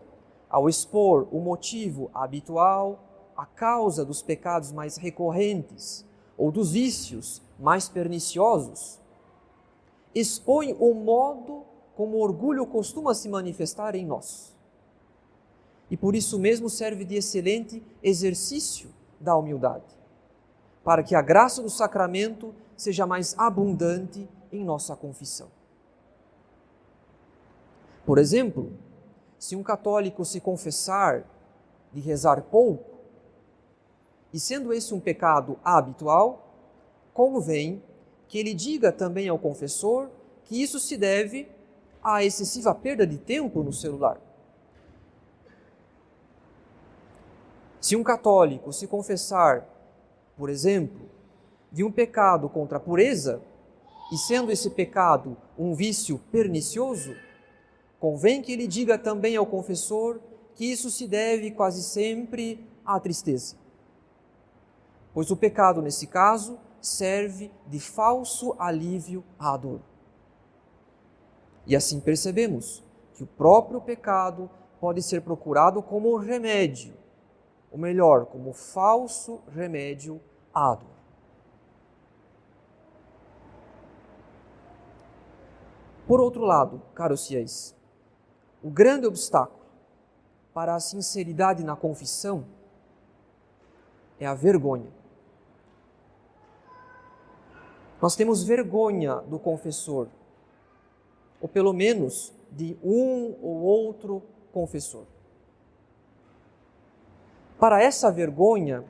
ao 0.48 0.68
expor 0.68 1.28
o 1.30 1.38
motivo 1.38 2.10
habitual, 2.14 2.98
a 3.36 3.46
causa 3.46 4.04
dos 4.04 4.22
pecados 4.22 4.72
mais 4.72 4.96
recorrentes 4.96 6.04
ou 6.36 6.50
dos 6.50 6.72
vícios 6.72 7.42
mais 7.58 7.88
perniciosos, 7.88 8.99
expõe 10.14 10.76
o 10.78 10.94
modo 10.94 11.64
como 11.96 12.16
o 12.16 12.20
orgulho 12.20 12.66
costuma 12.66 13.14
se 13.14 13.28
manifestar 13.28 13.94
em 13.94 14.06
nós. 14.06 14.56
E 15.90 15.96
por 15.96 16.14
isso 16.14 16.38
mesmo 16.38 16.70
serve 16.70 17.04
de 17.04 17.16
excelente 17.16 17.82
exercício 18.02 18.90
da 19.18 19.36
humildade, 19.36 19.98
para 20.84 21.02
que 21.02 21.14
a 21.14 21.20
graça 21.20 21.60
do 21.60 21.68
sacramento 21.68 22.54
seja 22.76 23.06
mais 23.06 23.38
abundante 23.38 24.28
em 24.52 24.64
nossa 24.64 24.96
confissão. 24.96 25.48
Por 28.06 28.18
exemplo, 28.18 28.72
se 29.38 29.54
um 29.54 29.62
católico 29.62 30.24
se 30.24 30.40
confessar 30.40 31.24
de 31.92 32.00
rezar 32.00 32.42
pouco, 32.42 32.98
e 34.32 34.38
sendo 34.38 34.72
esse 34.72 34.94
um 34.94 35.00
pecado 35.00 35.58
habitual, 35.64 36.54
convém 37.12 37.82
que 38.30 38.38
ele 38.38 38.54
diga 38.54 38.92
também 38.92 39.28
ao 39.28 39.36
confessor 39.36 40.08
que 40.44 40.62
isso 40.62 40.78
se 40.78 40.96
deve 40.96 41.48
à 42.02 42.24
excessiva 42.24 42.72
perda 42.72 43.04
de 43.04 43.18
tempo 43.18 43.60
no 43.64 43.72
celular. 43.72 44.20
Se 47.80 47.96
um 47.96 48.04
católico 48.04 48.72
se 48.72 48.86
confessar, 48.86 49.66
por 50.36 50.48
exemplo, 50.48 51.10
de 51.72 51.82
um 51.82 51.90
pecado 51.90 52.48
contra 52.48 52.76
a 52.76 52.80
pureza, 52.80 53.42
e 54.12 54.16
sendo 54.16 54.52
esse 54.52 54.70
pecado 54.70 55.36
um 55.58 55.74
vício 55.74 56.20
pernicioso, 56.30 57.16
convém 57.98 58.40
que 58.40 58.52
ele 58.52 58.68
diga 58.68 58.96
também 58.96 59.36
ao 59.36 59.46
confessor 59.46 60.20
que 60.54 60.64
isso 60.64 60.88
se 60.88 61.08
deve 61.08 61.50
quase 61.50 61.82
sempre 61.82 62.64
à 62.84 63.00
tristeza. 63.00 63.56
Pois 65.12 65.32
o 65.32 65.36
pecado, 65.36 65.82
nesse 65.82 66.06
caso, 66.06 66.58
serve 66.80 67.50
de 67.66 67.78
falso 67.78 68.54
alívio 68.58 69.24
à 69.38 69.56
dor. 69.56 69.80
E 71.66 71.76
assim 71.76 72.00
percebemos 72.00 72.82
que 73.14 73.22
o 73.22 73.26
próprio 73.26 73.80
pecado 73.80 74.50
pode 74.80 75.02
ser 75.02 75.20
procurado 75.22 75.82
como 75.82 76.16
remédio, 76.16 76.94
ou 77.70 77.78
melhor, 77.78 78.26
como 78.26 78.52
falso 78.52 79.42
remédio 79.48 80.20
à 80.54 80.74
dor. 80.74 80.90
Por 86.06 86.20
outro 86.20 86.42
lado, 86.42 86.82
caros 86.94 87.26
fiéis, 87.28 87.76
o 88.62 88.70
grande 88.70 89.06
obstáculo 89.06 89.60
para 90.52 90.74
a 90.74 90.80
sinceridade 90.80 91.62
na 91.62 91.76
confissão 91.76 92.44
é 94.18 94.26
a 94.26 94.34
vergonha. 94.34 94.99
Nós 98.00 98.16
temos 98.16 98.42
vergonha 98.42 99.16
do 99.16 99.38
confessor, 99.38 100.08
ou 101.40 101.48
pelo 101.48 101.72
menos 101.72 102.32
de 102.50 102.76
um 102.82 103.36
ou 103.42 103.60
outro 103.60 104.22
confessor. 104.52 105.04
Para 107.58 107.82
essa 107.82 108.10
vergonha, 108.10 108.84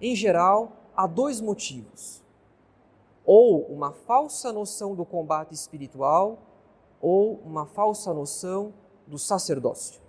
em 0.00 0.14
geral, 0.16 0.72
há 0.96 1.06
dois 1.06 1.40
motivos: 1.40 2.20
ou 3.24 3.62
uma 3.66 3.92
falsa 3.92 4.52
noção 4.52 4.94
do 4.94 5.04
combate 5.04 5.54
espiritual, 5.54 6.38
ou 7.00 7.40
uma 7.44 7.64
falsa 7.64 8.12
noção 8.12 8.74
do 9.06 9.18
sacerdócio. 9.18 10.00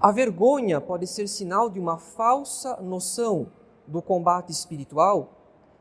A 0.00 0.10
vergonha 0.10 0.80
pode 0.80 1.06
ser 1.06 1.28
sinal 1.28 1.68
de 1.68 1.78
uma 1.78 1.98
falsa 1.98 2.80
noção 2.80 3.48
do 3.90 4.00
combate 4.00 4.52
espiritual, 4.52 5.36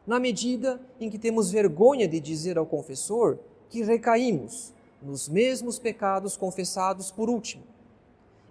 na 0.06 0.19
medida 0.19 0.82
em 1.00 1.10
que 1.10 1.19
temos 1.19 1.52
vergonha 1.52 2.08
de 2.08 2.19
dizer 2.19 2.58
ao 2.58 2.65
confessor 2.65 3.38
que 3.69 3.84
recaímos 3.84 4.74
nos 5.02 5.30
mesmos 5.30 5.78
pecados 5.78 6.36
confessados 6.36 7.12
por 7.12 7.30
último, 7.30 7.63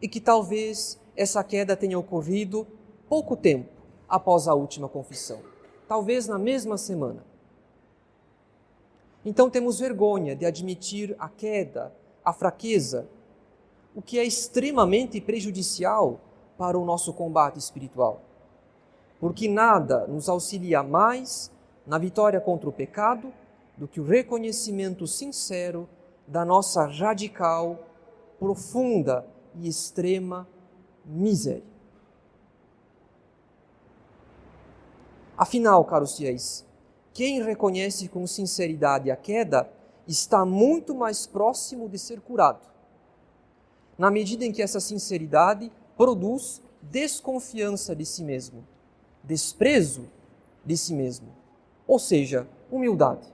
e 0.00 0.08
que 0.08 0.20
talvez 0.20 0.98
essa 1.16 1.42
queda 1.42 1.76
tenha 1.76 1.98
ocorrido 1.98 2.66
pouco 3.08 3.36
tempo 3.36 3.68
após 4.08 4.46
a 4.46 4.54
última 4.54 4.88
confissão, 4.88 5.40
talvez 5.88 6.28
na 6.28 6.38
mesma 6.38 6.78
semana. 6.78 7.24
Então 9.24 9.50
temos 9.50 9.80
vergonha 9.80 10.36
de 10.36 10.46
admitir 10.46 11.16
a 11.18 11.28
queda, 11.28 11.92
a 12.24 12.32
fraqueza, 12.32 13.08
o 13.94 14.00
que 14.00 14.18
é 14.18 14.24
extremamente 14.24 15.20
prejudicial 15.20 16.20
para 16.56 16.78
o 16.78 16.84
nosso 16.84 17.12
combate 17.12 17.58
espiritual 17.58 18.27
porque 19.20 19.48
nada 19.48 20.06
nos 20.06 20.28
auxilia 20.28 20.82
mais 20.82 21.50
na 21.86 21.98
vitória 21.98 22.40
contra 22.40 22.68
o 22.68 22.72
pecado 22.72 23.32
do 23.76 23.88
que 23.88 24.00
o 24.00 24.04
reconhecimento 24.04 25.06
sincero 25.06 25.88
da 26.26 26.44
nossa 26.44 26.86
radical, 26.86 27.86
profunda 28.38 29.26
e 29.54 29.68
extrema 29.68 30.46
miséria. 31.04 31.62
Afinal, 35.36 35.84
caros 35.84 36.16
fiéis, 36.16 36.66
quem 37.12 37.42
reconhece 37.42 38.08
com 38.08 38.26
sinceridade 38.26 39.10
a 39.10 39.16
queda 39.16 39.70
está 40.06 40.44
muito 40.44 40.94
mais 40.94 41.26
próximo 41.26 41.88
de 41.88 41.98
ser 41.98 42.20
curado, 42.20 42.66
na 43.96 44.10
medida 44.10 44.44
em 44.44 44.52
que 44.52 44.62
essa 44.62 44.80
sinceridade 44.80 45.72
produz 45.96 46.62
desconfiança 46.82 47.94
de 47.94 48.04
si 48.04 48.22
mesmo 48.22 48.64
desprezo 49.28 50.08
de 50.64 50.74
si 50.74 50.94
mesmo, 50.94 51.28
ou 51.86 51.98
seja, 51.98 52.48
humildade. 52.72 53.30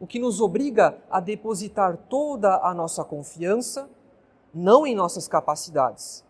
O 0.00 0.06
que 0.06 0.18
nos 0.18 0.40
obriga 0.40 0.96
a 1.10 1.20
depositar 1.20 1.98
toda 2.08 2.56
a 2.66 2.72
nossa 2.72 3.04
confiança 3.04 3.90
não 4.54 4.86
em 4.86 4.94
nossas 4.94 5.28
capacidades, 5.28 6.24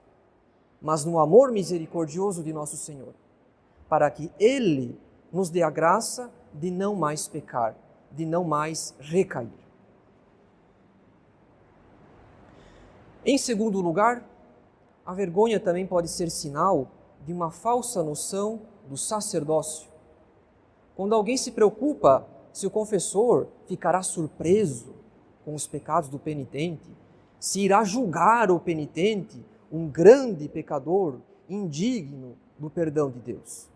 mas 0.83 1.05
no 1.05 1.21
amor 1.21 1.53
misericordioso 1.53 2.43
de 2.43 2.53
nosso 2.53 2.77
Senhor, 2.77 3.15
para 3.89 4.11
que 4.11 4.33
Ele 4.37 4.99
nos 5.33 5.49
dê 5.49 5.63
a 5.63 5.71
graça 5.71 6.29
de 6.53 6.69
não 6.69 6.97
mais 6.97 7.29
pecar, 7.29 7.77
de 8.11 8.27
não 8.27 8.43
mais 8.43 8.97
recair. 8.99 9.49
Em 13.25 13.39
segundo 13.39 13.81
lugar, 13.81 14.25
a 15.05 15.15
vergonha 15.15 15.61
também 15.61 15.87
pode 15.87 16.09
ser 16.09 16.31
sinal 16.31 16.89
de 17.27 17.33
uma 17.33 17.51
falsa 17.51 18.05
noção 18.05 18.62
do 18.89 18.97
sacerdócio. 18.97 19.91
Quando 20.95 21.15
alguém 21.15 21.37
se 21.37 21.51
preocupa 21.51 22.27
se 22.53 22.67
o 22.67 22.71
confessor 22.71 23.49
ficará 23.67 24.01
surpreso 24.01 24.95
com 25.45 25.55
os 25.55 25.67
pecados 25.67 26.09
do 26.09 26.21
penitente, 26.21 26.89
se 27.41 27.61
irá 27.61 27.83
julgar 27.83 28.51
o 28.51 28.61
penitente 28.61 29.45
um 29.71 29.89
grande 29.89 30.49
pecador 30.49 31.19
indigno 31.49 32.37
do 32.57 32.71
perdão 32.71 33.11
de 33.11 33.19
Deus. 33.19 33.69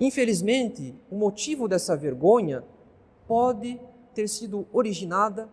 Infelizmente, 0.00 0.94
o 1.10 1.16
motivo 1.16 1.68
dessa 1.68 1.94
vergonha 1.94 2.64
pode 3.28 3.78
ter 4.14 4.28
sido 4.28 4.66
originada 4.72 5.48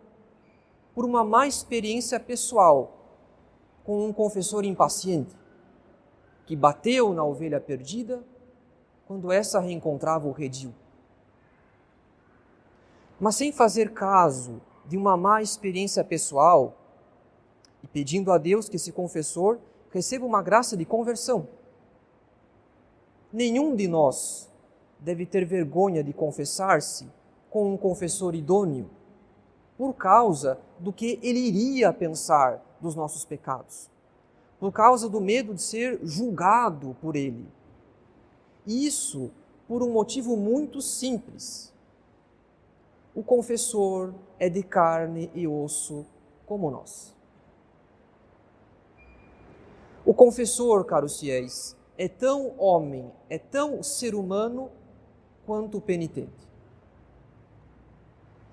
por 0.96 1.06
uma 1.06 1.24
má 1.24 1.46
experiência 1.48 2.20
pessoal 2.20 3.01
com 3.84 4.06
um 4.06 4.14
confessor 4.14 4.64
impaciente 4.66 5.36
que 6.46 6.56
bateu 6.56 7.14
na 7.14 7.24
ovelha 7.24 7.60
perdida 7.60 8.24
quando 9.08 9.32
essa 9.32 9.60
reencontrava 9.60 10.28
o 10.28 10.32
redil. 10.32 10.74
Mas 13.20 13.36
sem 13.36 13.52
fazer 13.52 13.94
caso 13.94 14.62
de 14.86 14.98
uma 14.98 15.16
má 15.16 15.42
experiência 15.42 16.04
pessoal 16.04 16.76
e 17.84 17.88
pedindo 17.88 18.32
a 18.32 18.38
Deus 18.38 18.68
que 18.68 18.76
esse 18.76 18.92
confessor 18.92 19.60
receba 19.92 20.26
uma 20.26 20.42
graça 20.42 20.76
de 20.76 20.86
conversão. 20.86 21.48
Nenhum 23.32 23.76
de 23.76 23.88
nós 23.88 24.50
deve 25.00 25.26
ter 25.26 25.46
vergonha 25.46 26.04
de 26.04 26.14
confessar-se 26.14 27.08
com 27.50 27.74
um 27.74 27.78
confessor 27.78 28.36
idôneo, 28.36 28.90
por 29.82 29.96
causa 29.96 30.60
do 30.78 30.94
que 30.94 31.18
ele 31.24 31.40
iria 31.40 31.92
pensar 31.92 32.64
dos 32.80 32.94
nossos 32.94 33.26
pecados, 33.26 33.90
por 34.60 34.72
causa 34.72 35.10
do 35.10 35.20
medo 35.20 35.56
de 35.56 35.62
ser 35.64 36.00
julgado 36.04 36.96
por 37.02 37.16
ele. 37.16 37.48
Isso 38.64 39.32
por 39.68 39.82
um 39.82 39.92
motivo 39.92 40.38
muito 40.38 40.84
simples. 40.84 41.74
O 43.16 43.24
confessor 43.24 44.14
é 44.38 44.50
de 44.50 44.62
carne 44.62 45.32
e 45.34 45.48
osso 45.48 46.06
como 46.46 46.70
nós. 46.70 47.16
O 50.06 50.14
confessor, 50.14 50.86
caros 50.86 51.20
fiéis, 51.20 51.76
é 51.98 52.08
tão 52.08 52.54
homem, 52.60 53.12
é 53.28 53.40
tão 53.40 53.82
ser 53.82 54.14
humano 54.14 54.70
quanto 55.44 55.80
o 55.80 55.82
penitente. 55.82 56.51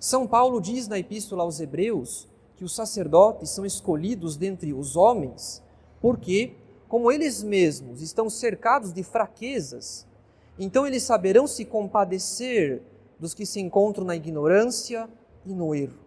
São 0.00 0.26
Paulo 0.26 0.60
diz 0.60 0.86
na 0.86 0.98
Epístola 0.98 1.42
aos 1.42 1.58
Hebreus 1.58 2.28
que 2.56 2.64
os 2.64 2.74
sacerdotes 2.74 3.50
são 3.50 3.66
escolhidos 3.66 4.36
dentre 4.36 4.72
os 4.72 4.96
homens 4.96 5.62
porque, 6.00 6.54
como 6.88 7.10
eles 7.10 7.42
mesmos 7.42 8.00
estão 8.00 8.30
cercados 8.30 8.92
de 8.92 9.02
fraquezas, 9.02 10.06
então 10.58 10.86
eles 10.86 11.02
saberão 11.02 11.46
se 11.46 11.64
compadecer 11.64 12.82
dos 13.18 13.34
que 13.34 13.44
se 13.44 13.60
encontram 13.60 14.04
na 14.04 14.14
ignorância 14.14 15.08
e 15.44 15.52
no 15.52 15.74
erro. 15.74 15.98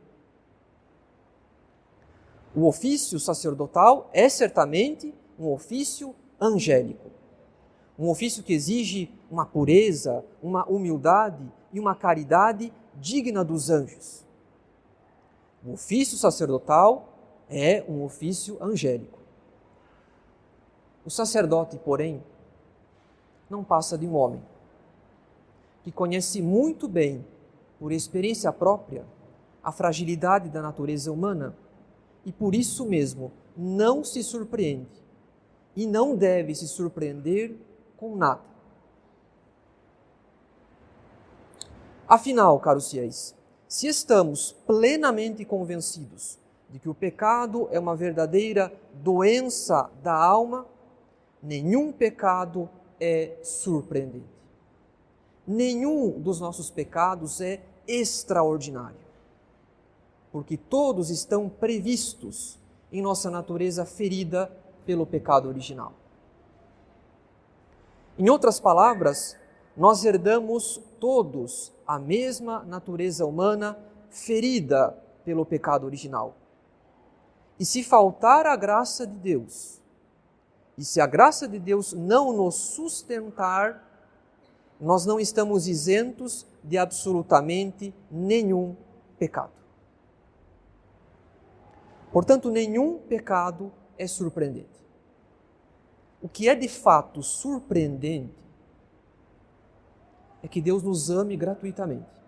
O 2.55 2.65
ofício 2.65 3.19
sacerdotal 3.19 4.09
é 4.13 4.27
certamente 4.29 5.13
um 5.37 5.49
ofício 5.51 6.15
angélico. 6.39 7.09
Um 7.97 8.09
ofício 8.09 8.43
que 8.43 8.53
exige 8.53 9.13
uma 9.29 9.45
pureza, 9.45 10.23
uma 10.41 10.65
humildade 10.65 11.49
e 11.71 11.79
uma 11.79 11.95
caridade 11.95 12.73
digna 12.95 13.43
dos 13.43 13.69
anjos. 13.69 14.25
O 15.63 15.73
ofício 15.73 16.17
sacerdotal 16.17 17.09
é 17.49 17.83
um 17.87 18.03
ofício 18.03 18.57
angélico. 18.61 19.19
O 21.05 21.09
sacerdote, 21.09 21.77
porém, 21.77 22.23
não 23.49 23.63
passa 23.63 23.97
de 23.97 24.05
um 24.05 24.15
homem 24.15 24.41
que 25.83 25.91
conhece 25.91 26.41
muito 26.41 26.87
bem, 26.87 27.25
por 27.79 27.91
experiência 27.91 28.53
própria, 28.53 29.03
a 29.63 29.71
fragilidade 29.71 30.49
da 30.49 30.61
natureza 30.61 31.11
humana 31.11 31.55
e 32.23 32.31
por 32.31 32.53
isso 32.53 32.85
mesmo 32.85 33.31
não 33.57 34.03
se 34.03 34.23
surpreende 34.23 35.01
e 35.75 35.87
não 35.87 36.15
deve 36.15 36.53
se 36.53 36.67
surpreender 36.67 37.55
com 37.97 38.15
nada. 38.15 38.50
Afinal, 42.11 42.59
caros 42.59 42.91
fiéis, 42.91 43.33
se 43.69 43.87
estamos 43.87 44.51
plenamente 44.67 45.45
convencidos 45.45 46.37
de 46.69 46.77
que 46.77 46.89
o 46.89 46.93
pecado 46.93 47.69
é 47.71 47.79
uma 47.79 47.95
verdadeira 47.95 48.69
doença 48.95 49.89
da 50.03 50.13
alma, 50.13 50.65
nenhum 51.41 51.89
pecado 51.89 52.69
é 52.99 53.37
surpreendente. 53.41 54.25
Nenhum 55.47 56.19
dos 56.19 56.41
nossos 56.41 56.69
pecados 56.69 57.39
é 57.39 57.61
extraordinário, 57.87 58.99
porque 60.33 60.57
todos 60.57 61.09
estão 61.09 61.47
previstos 61.47 62.59
em 62.91 63.01
nossa 63.01 63.31
natureza 63.31 63.85
ferida 63.85 64.51
pelo 64.85 65.05
pecado 65.05 65.47
original. 65.47 65.93
Em 68.19 68.29
outras 68.29 68.59
palavras, 68.59 69.37
nós 69.77 70.03
herdamos 70.03 70.81
todos 70.99 71.71
a 71.91 71.99
mesma 71.99 72.63
natureza 72.63 73.25
humana 73.25 73.77
ferida 74.09 74.97
pelo 75.25 75.45
pecado 75.45 75.85
original. 75.85 76.37
E 77.59 77.65
se 77.65 77.83
faltar 77.83 78.45
a 78.45 78.55
graça 78.55 79.05
de 79.05 79.17
Deus, 79.17 79.81
e 80.77 80.85
se 80.85 81.01
a 81.01 81.05
graça 81.05 81.49
de 81.49 81.59
Deus 81.59 81.91
não 81.91 82.31
nos 82.31 82.55
sustentar, 82.55 83.85
nós 84.79 85.05
não 85.05 85.19
estamos 85.19 85.67
isentos 85.67 86.47
de 86.63 86.77
absolutamente 86.77 87.93
nenhum 88.09 88.73
pecado. 89.19 89.51
Portanto, 92.09 92.49
nenhum 92.49 92.99
pecado 92.99 93.69
é 93.97 94.07
surpreendente. 94.07 94.79
O 96.21 96.29
que 96.29 96.47
é 96.47 96.55
de 96.55 96.69
fato 96.69 97.21
surpreendente 97.21 98.33
é 100.43 100.47
que 100.47 100.61
Deus 100.61 100.83
nos 100.83 101.09
ame 101.09 101.35
gratuitamente. 101.37 102.21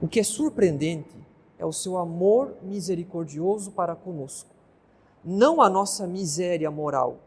O 0.00 0.08
que 0.08 0.20
é 0.20 0.22
surpreendente 0.22 1.14
é 1.58 1.64
o 1.64 1.72
seu 1.72 1.96
amor 1.96 2.56
misericordioso 2.62 3.70
para 3.70 3.94
conosco, 3.94 4.50
não 5.24 5.62
a 5.62 5.68
nossa 5.68 6.06
miséria 6.06 6.70
moral, 6.70 7.18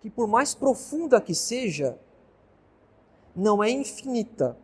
que 0.00 0.10
por 0.10 0.26
mais 0.26 0.54
profunda 0.54 1.20
que 1.20 1.34
seja, 1.34 1.98
não 3.34 3.62
é 3.62 3.70
infinita 3.70 4.56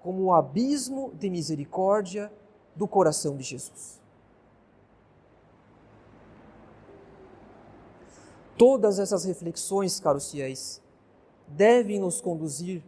como 0.00 0.24
o 0.24 0.34
abismo 0.34 1.12
de 1.14 1.30
misericórdia 1.30 2.30
do 2.76 2.86
coração 2.86 3.36
de 3.36 3.42
Jesus. 3.42 4.00
Todas 8.56 8.98
essas 8.98 9.24
reflexões, 9.24 9.98
caros 9.98 10.30
fiéis, 10.30 10.83
devem 11.46 12.00
nos 12.00 12.20
conduzir 12.20 12.82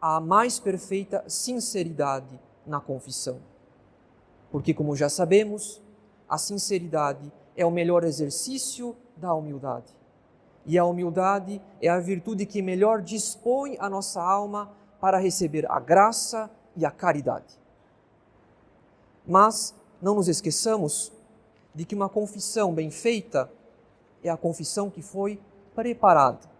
à 0.00 0.20
mais 0.20 0.58
perfeita 0.58 1.24
sinceridade 1.28 2.38
na 2.66 2.80
confissão. 2.80 3.38
Porque, 4.50 4.74
como 4.74 4.96
já 4.96 5.08
sabemos, 5.08 5.82
a 6.28 6.38
sinceridade 6.38 7.32
é 7.56 7.64
o 7.64 7.70
melhor 7.70 8.04
exercício 8.04 8.96
da 9.16 9.32
humildade. 9.34 9.94
E 10.64 10.76
a 10.76 10.84
humildade 10.84 11.62
é 11.80 11.88
a 11.88 11.98
virtude 11.98 12.44
que 12.44 12.60
melhor 12.60 13.00
dispõe 13.00 13.76
a 13.78 13.88
nossa 13.88 14.20
alma 14.20 14.72
para 15.00 15.18
receber 15.18 15.70
a 15.70 15.78
graça 15.78 16.50
e 16.76 16.84
a 16.84 16.90
caridade. 16.90 17.58
Mas 19.26 19.74
não 20.02 20.14
nos 20.14 20.28
esqueçamos 20.28 21.12
de 21.74 21.84
que 21.84 21.94
uma 21.94 22.08
confissão 22.08 22.74
bem 22.74 22.90
feita 22.90 23.50
é 24.22 24.30
a 24.30 24.36
confissão 24.36 24.90
que 24.90 25.02
foi 25.02 25.40
preparada 25.74 26.55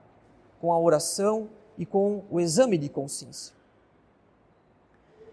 com 0.67 0.73
a 0.73 0.81
oração 0.81 1.49
e 1.79 1.87
com 1.87 2.25
o 2.29 2.41
exame 2.41 2.77
de 2.77 2.89
consciência. 2.89 3.55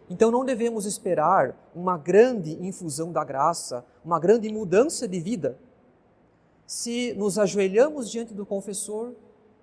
Então 0.08 0.30
não 0.30 0.46
devemos 0.46 0.86
esperar 0.86 1.58
uma 1.74 1.98
grande 1.98 2.52
infusão 2.64 3.12
da 3.12 3.24
graça, 3.24 3.84
uma 4.06 4.20
grande 4.20 4.48
mudança 4.54 5.08
de 5.08 5.20
vida, 5.20 5.58
se 6.68 7.16
nos 7.16 7.40
ajoelhamos 7.40 8.12
diante 8.12 8.32
do 8.32 8.46
confessor 8.46 9.14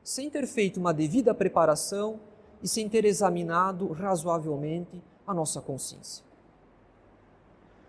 sem 0.03 0.29
ter 0.29 0.45
feito 0.49 0.81
uma 0.81 0.93
devida 0.93 1.33
preparação 1.33 2.19
e 2.61 2.67
sem 2.67 2.89
ter 2.89 3.05
examinado 3.05 3.93
razoavelmente 3.93 5.01
a 5.25 5.33
nossa 5.33 5.61
consciência. 5.61 6.25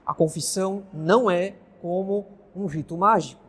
A 0.05 0.13
confissão 0.13 0.83
não 0.93 1.31
é 1.31 1.55
como 1.81 2.27
um 2.55 2.67
rito 2.67 2.95
mágico 2.95 3.40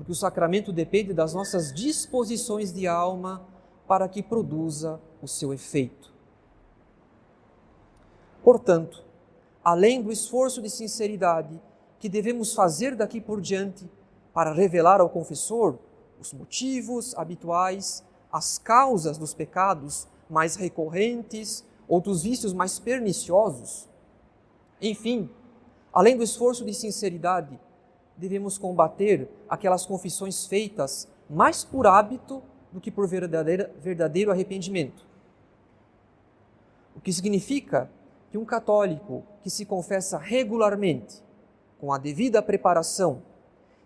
porque 0.00 0.12
o 0.12 0.14
sacramento 0.14 0.72
depende 0.72 1.12
das 1.12 1.34
nossas 1.34 1.74
disposições 1.74 2.72
de 2.72 2.86
alma 2.86 3.46
para 3.86 4.08
que 4.08 4.22
produza 4.22 4.98
o 5.20 5.28
seu 5.28 5.52
efeito. 5.52 6.10
Portanto, 8.42 9.04
além 9.62 10.00
do 10.00 10.10
esforço 10.10 10.62
de 10.62 10.70
sinceridade 10.70 11.60
que 11.98 12.08
devemos 12.08 12.54
fazer 12.54 12.96
daqui 12.96 13.20
por 13.20 13.42
diante 13.42 13.86
para 14.32 14.54
revelar 14.54 15.02
ao 15.02 15.10
confessor 15.10 15.78
os 16.18 16.32
motivos 16.32 17.14
habituais, 17.14 18.02
as 18.32 18.56
causas 18.56 19.18
dos 19.18 19.34
pecados 19.34 20.08
mais 20.30 20.56
recorrentes 20.56 21.62
ou 21.86 22.00
dos 22.00 22.22
vícios 22.22 22.54
mais 22.54 22.78
perniciosos, 22.78 23.86
enfim, 24.80 25.28
além 25.92 26.16
do 26.16 26.22
esforço 26.22 26.64
de 26.64 26.72
sinceridade 26.72 27.60
devemos 28.20 28.58
combater 28.58 29.28
aquelas 29.48 29.86
confissões 29.86 30.46
feitas 30.46 31.08
mais 31.28 31.64
por 31.64 31.86
hábito 31.86 32.42
do 32.70 32.80
que 32.80 32.90
por 32.90 33.08
verdadeiro 33.08 34.30
arrependimento. 34.30 35.06
O 36.94 37.00
que 37.00 37.12
significa 37.12 37.90
que 38.30 38.36
um 38.36 38.44
católico 38.44 39.24
que 39.42 39.48
se 39.48 39.64
confessa 39.64 40.18
regularmente, 40.18 41.22
com 41.80 41.92
a 41.92 41.98
devida 41.98 42.42
preparação 42.42 43.22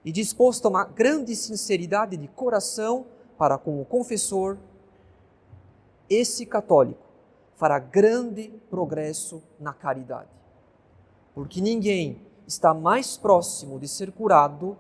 e 0.05 0.11
disposto 0.11 0.67
a 0.67 0.69
uma 0.69 0.85
grande 0.85 1.37
sinceridade 1.37 2.17
de 2.17 2.27
coração 2.27 3.07
para 3.39 3.57
com 3.57 3.81
o 3.81 3.85
confessor, 3.85 4.59
esse 6.11 6.45
católico 6.45 7.05
fará 7.55 7.79
grande 7.79 8.53
progresso 8.69 9.41
na 9.61 9.73
caridade. 9.73 10.29
Porque 11.35 11.61
ninguém 11.61 12.21
está 12.47 12.75
mais 12.75 13.17
próximo 13.17 13.79
de 13.79 13.89
ser 13.89 14.13
curado 14.13 14.77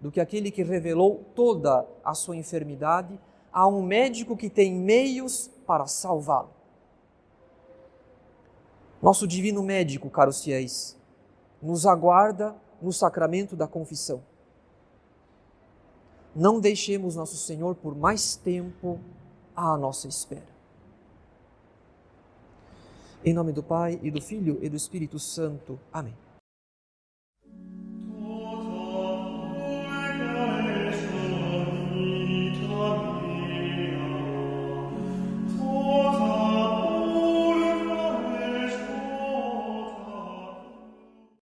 do 0.00 0.10
que 0.10 0.20
aquele 0.20 0.50
que 0.50 0.62
revelou 0.62 1.24
toda 1.34 1.86
a 2.04 2.14
sua 2.14 2.36
enfermidade 2.36 3.18
a 3.52 3.66
um 3.66 3.82
médico 3.82 4.36
que 4.36 4.48
tem 4.48 4.72
meios 4.72 5.48
para 5.66 5.86
salvá-lo. 5.86 6.50
Nosso 9.02 9.26
divino 9.26 9.62
médico, 9.62 10.10
caros 10.10 10.42
fiéis, 10.42 10.96
nos 11.60 11.86
aguarda 11.86 12.54
no 12.80 12.92
sacramento 12.92 13.56
da 13.56 13.66
confissão. 13.66 14.22
Não 16.34 16.60
deixemos 16.60 17.16
nosso 17.16 17.36
Senhor 17.36 17.74
por 17.74 17.94
mais 17.94 18.36
tempo 18.36 19.00
à 19.54 19.76
nossa 19.76 20.06
espera. 20.06 20.48
Em 23.24 23.34
nome 23.34 23.52
do 23.52 23.62
Pai, 23.62 23.98
e 24.02 24.10
do 24.10 24.20
Filho, 24.22 24.58
e 24.62 24.68
do 24.68 24.76
Espírito 24.76 25.18
Santo. 25.18 25.78
Amém. 25.92 26.14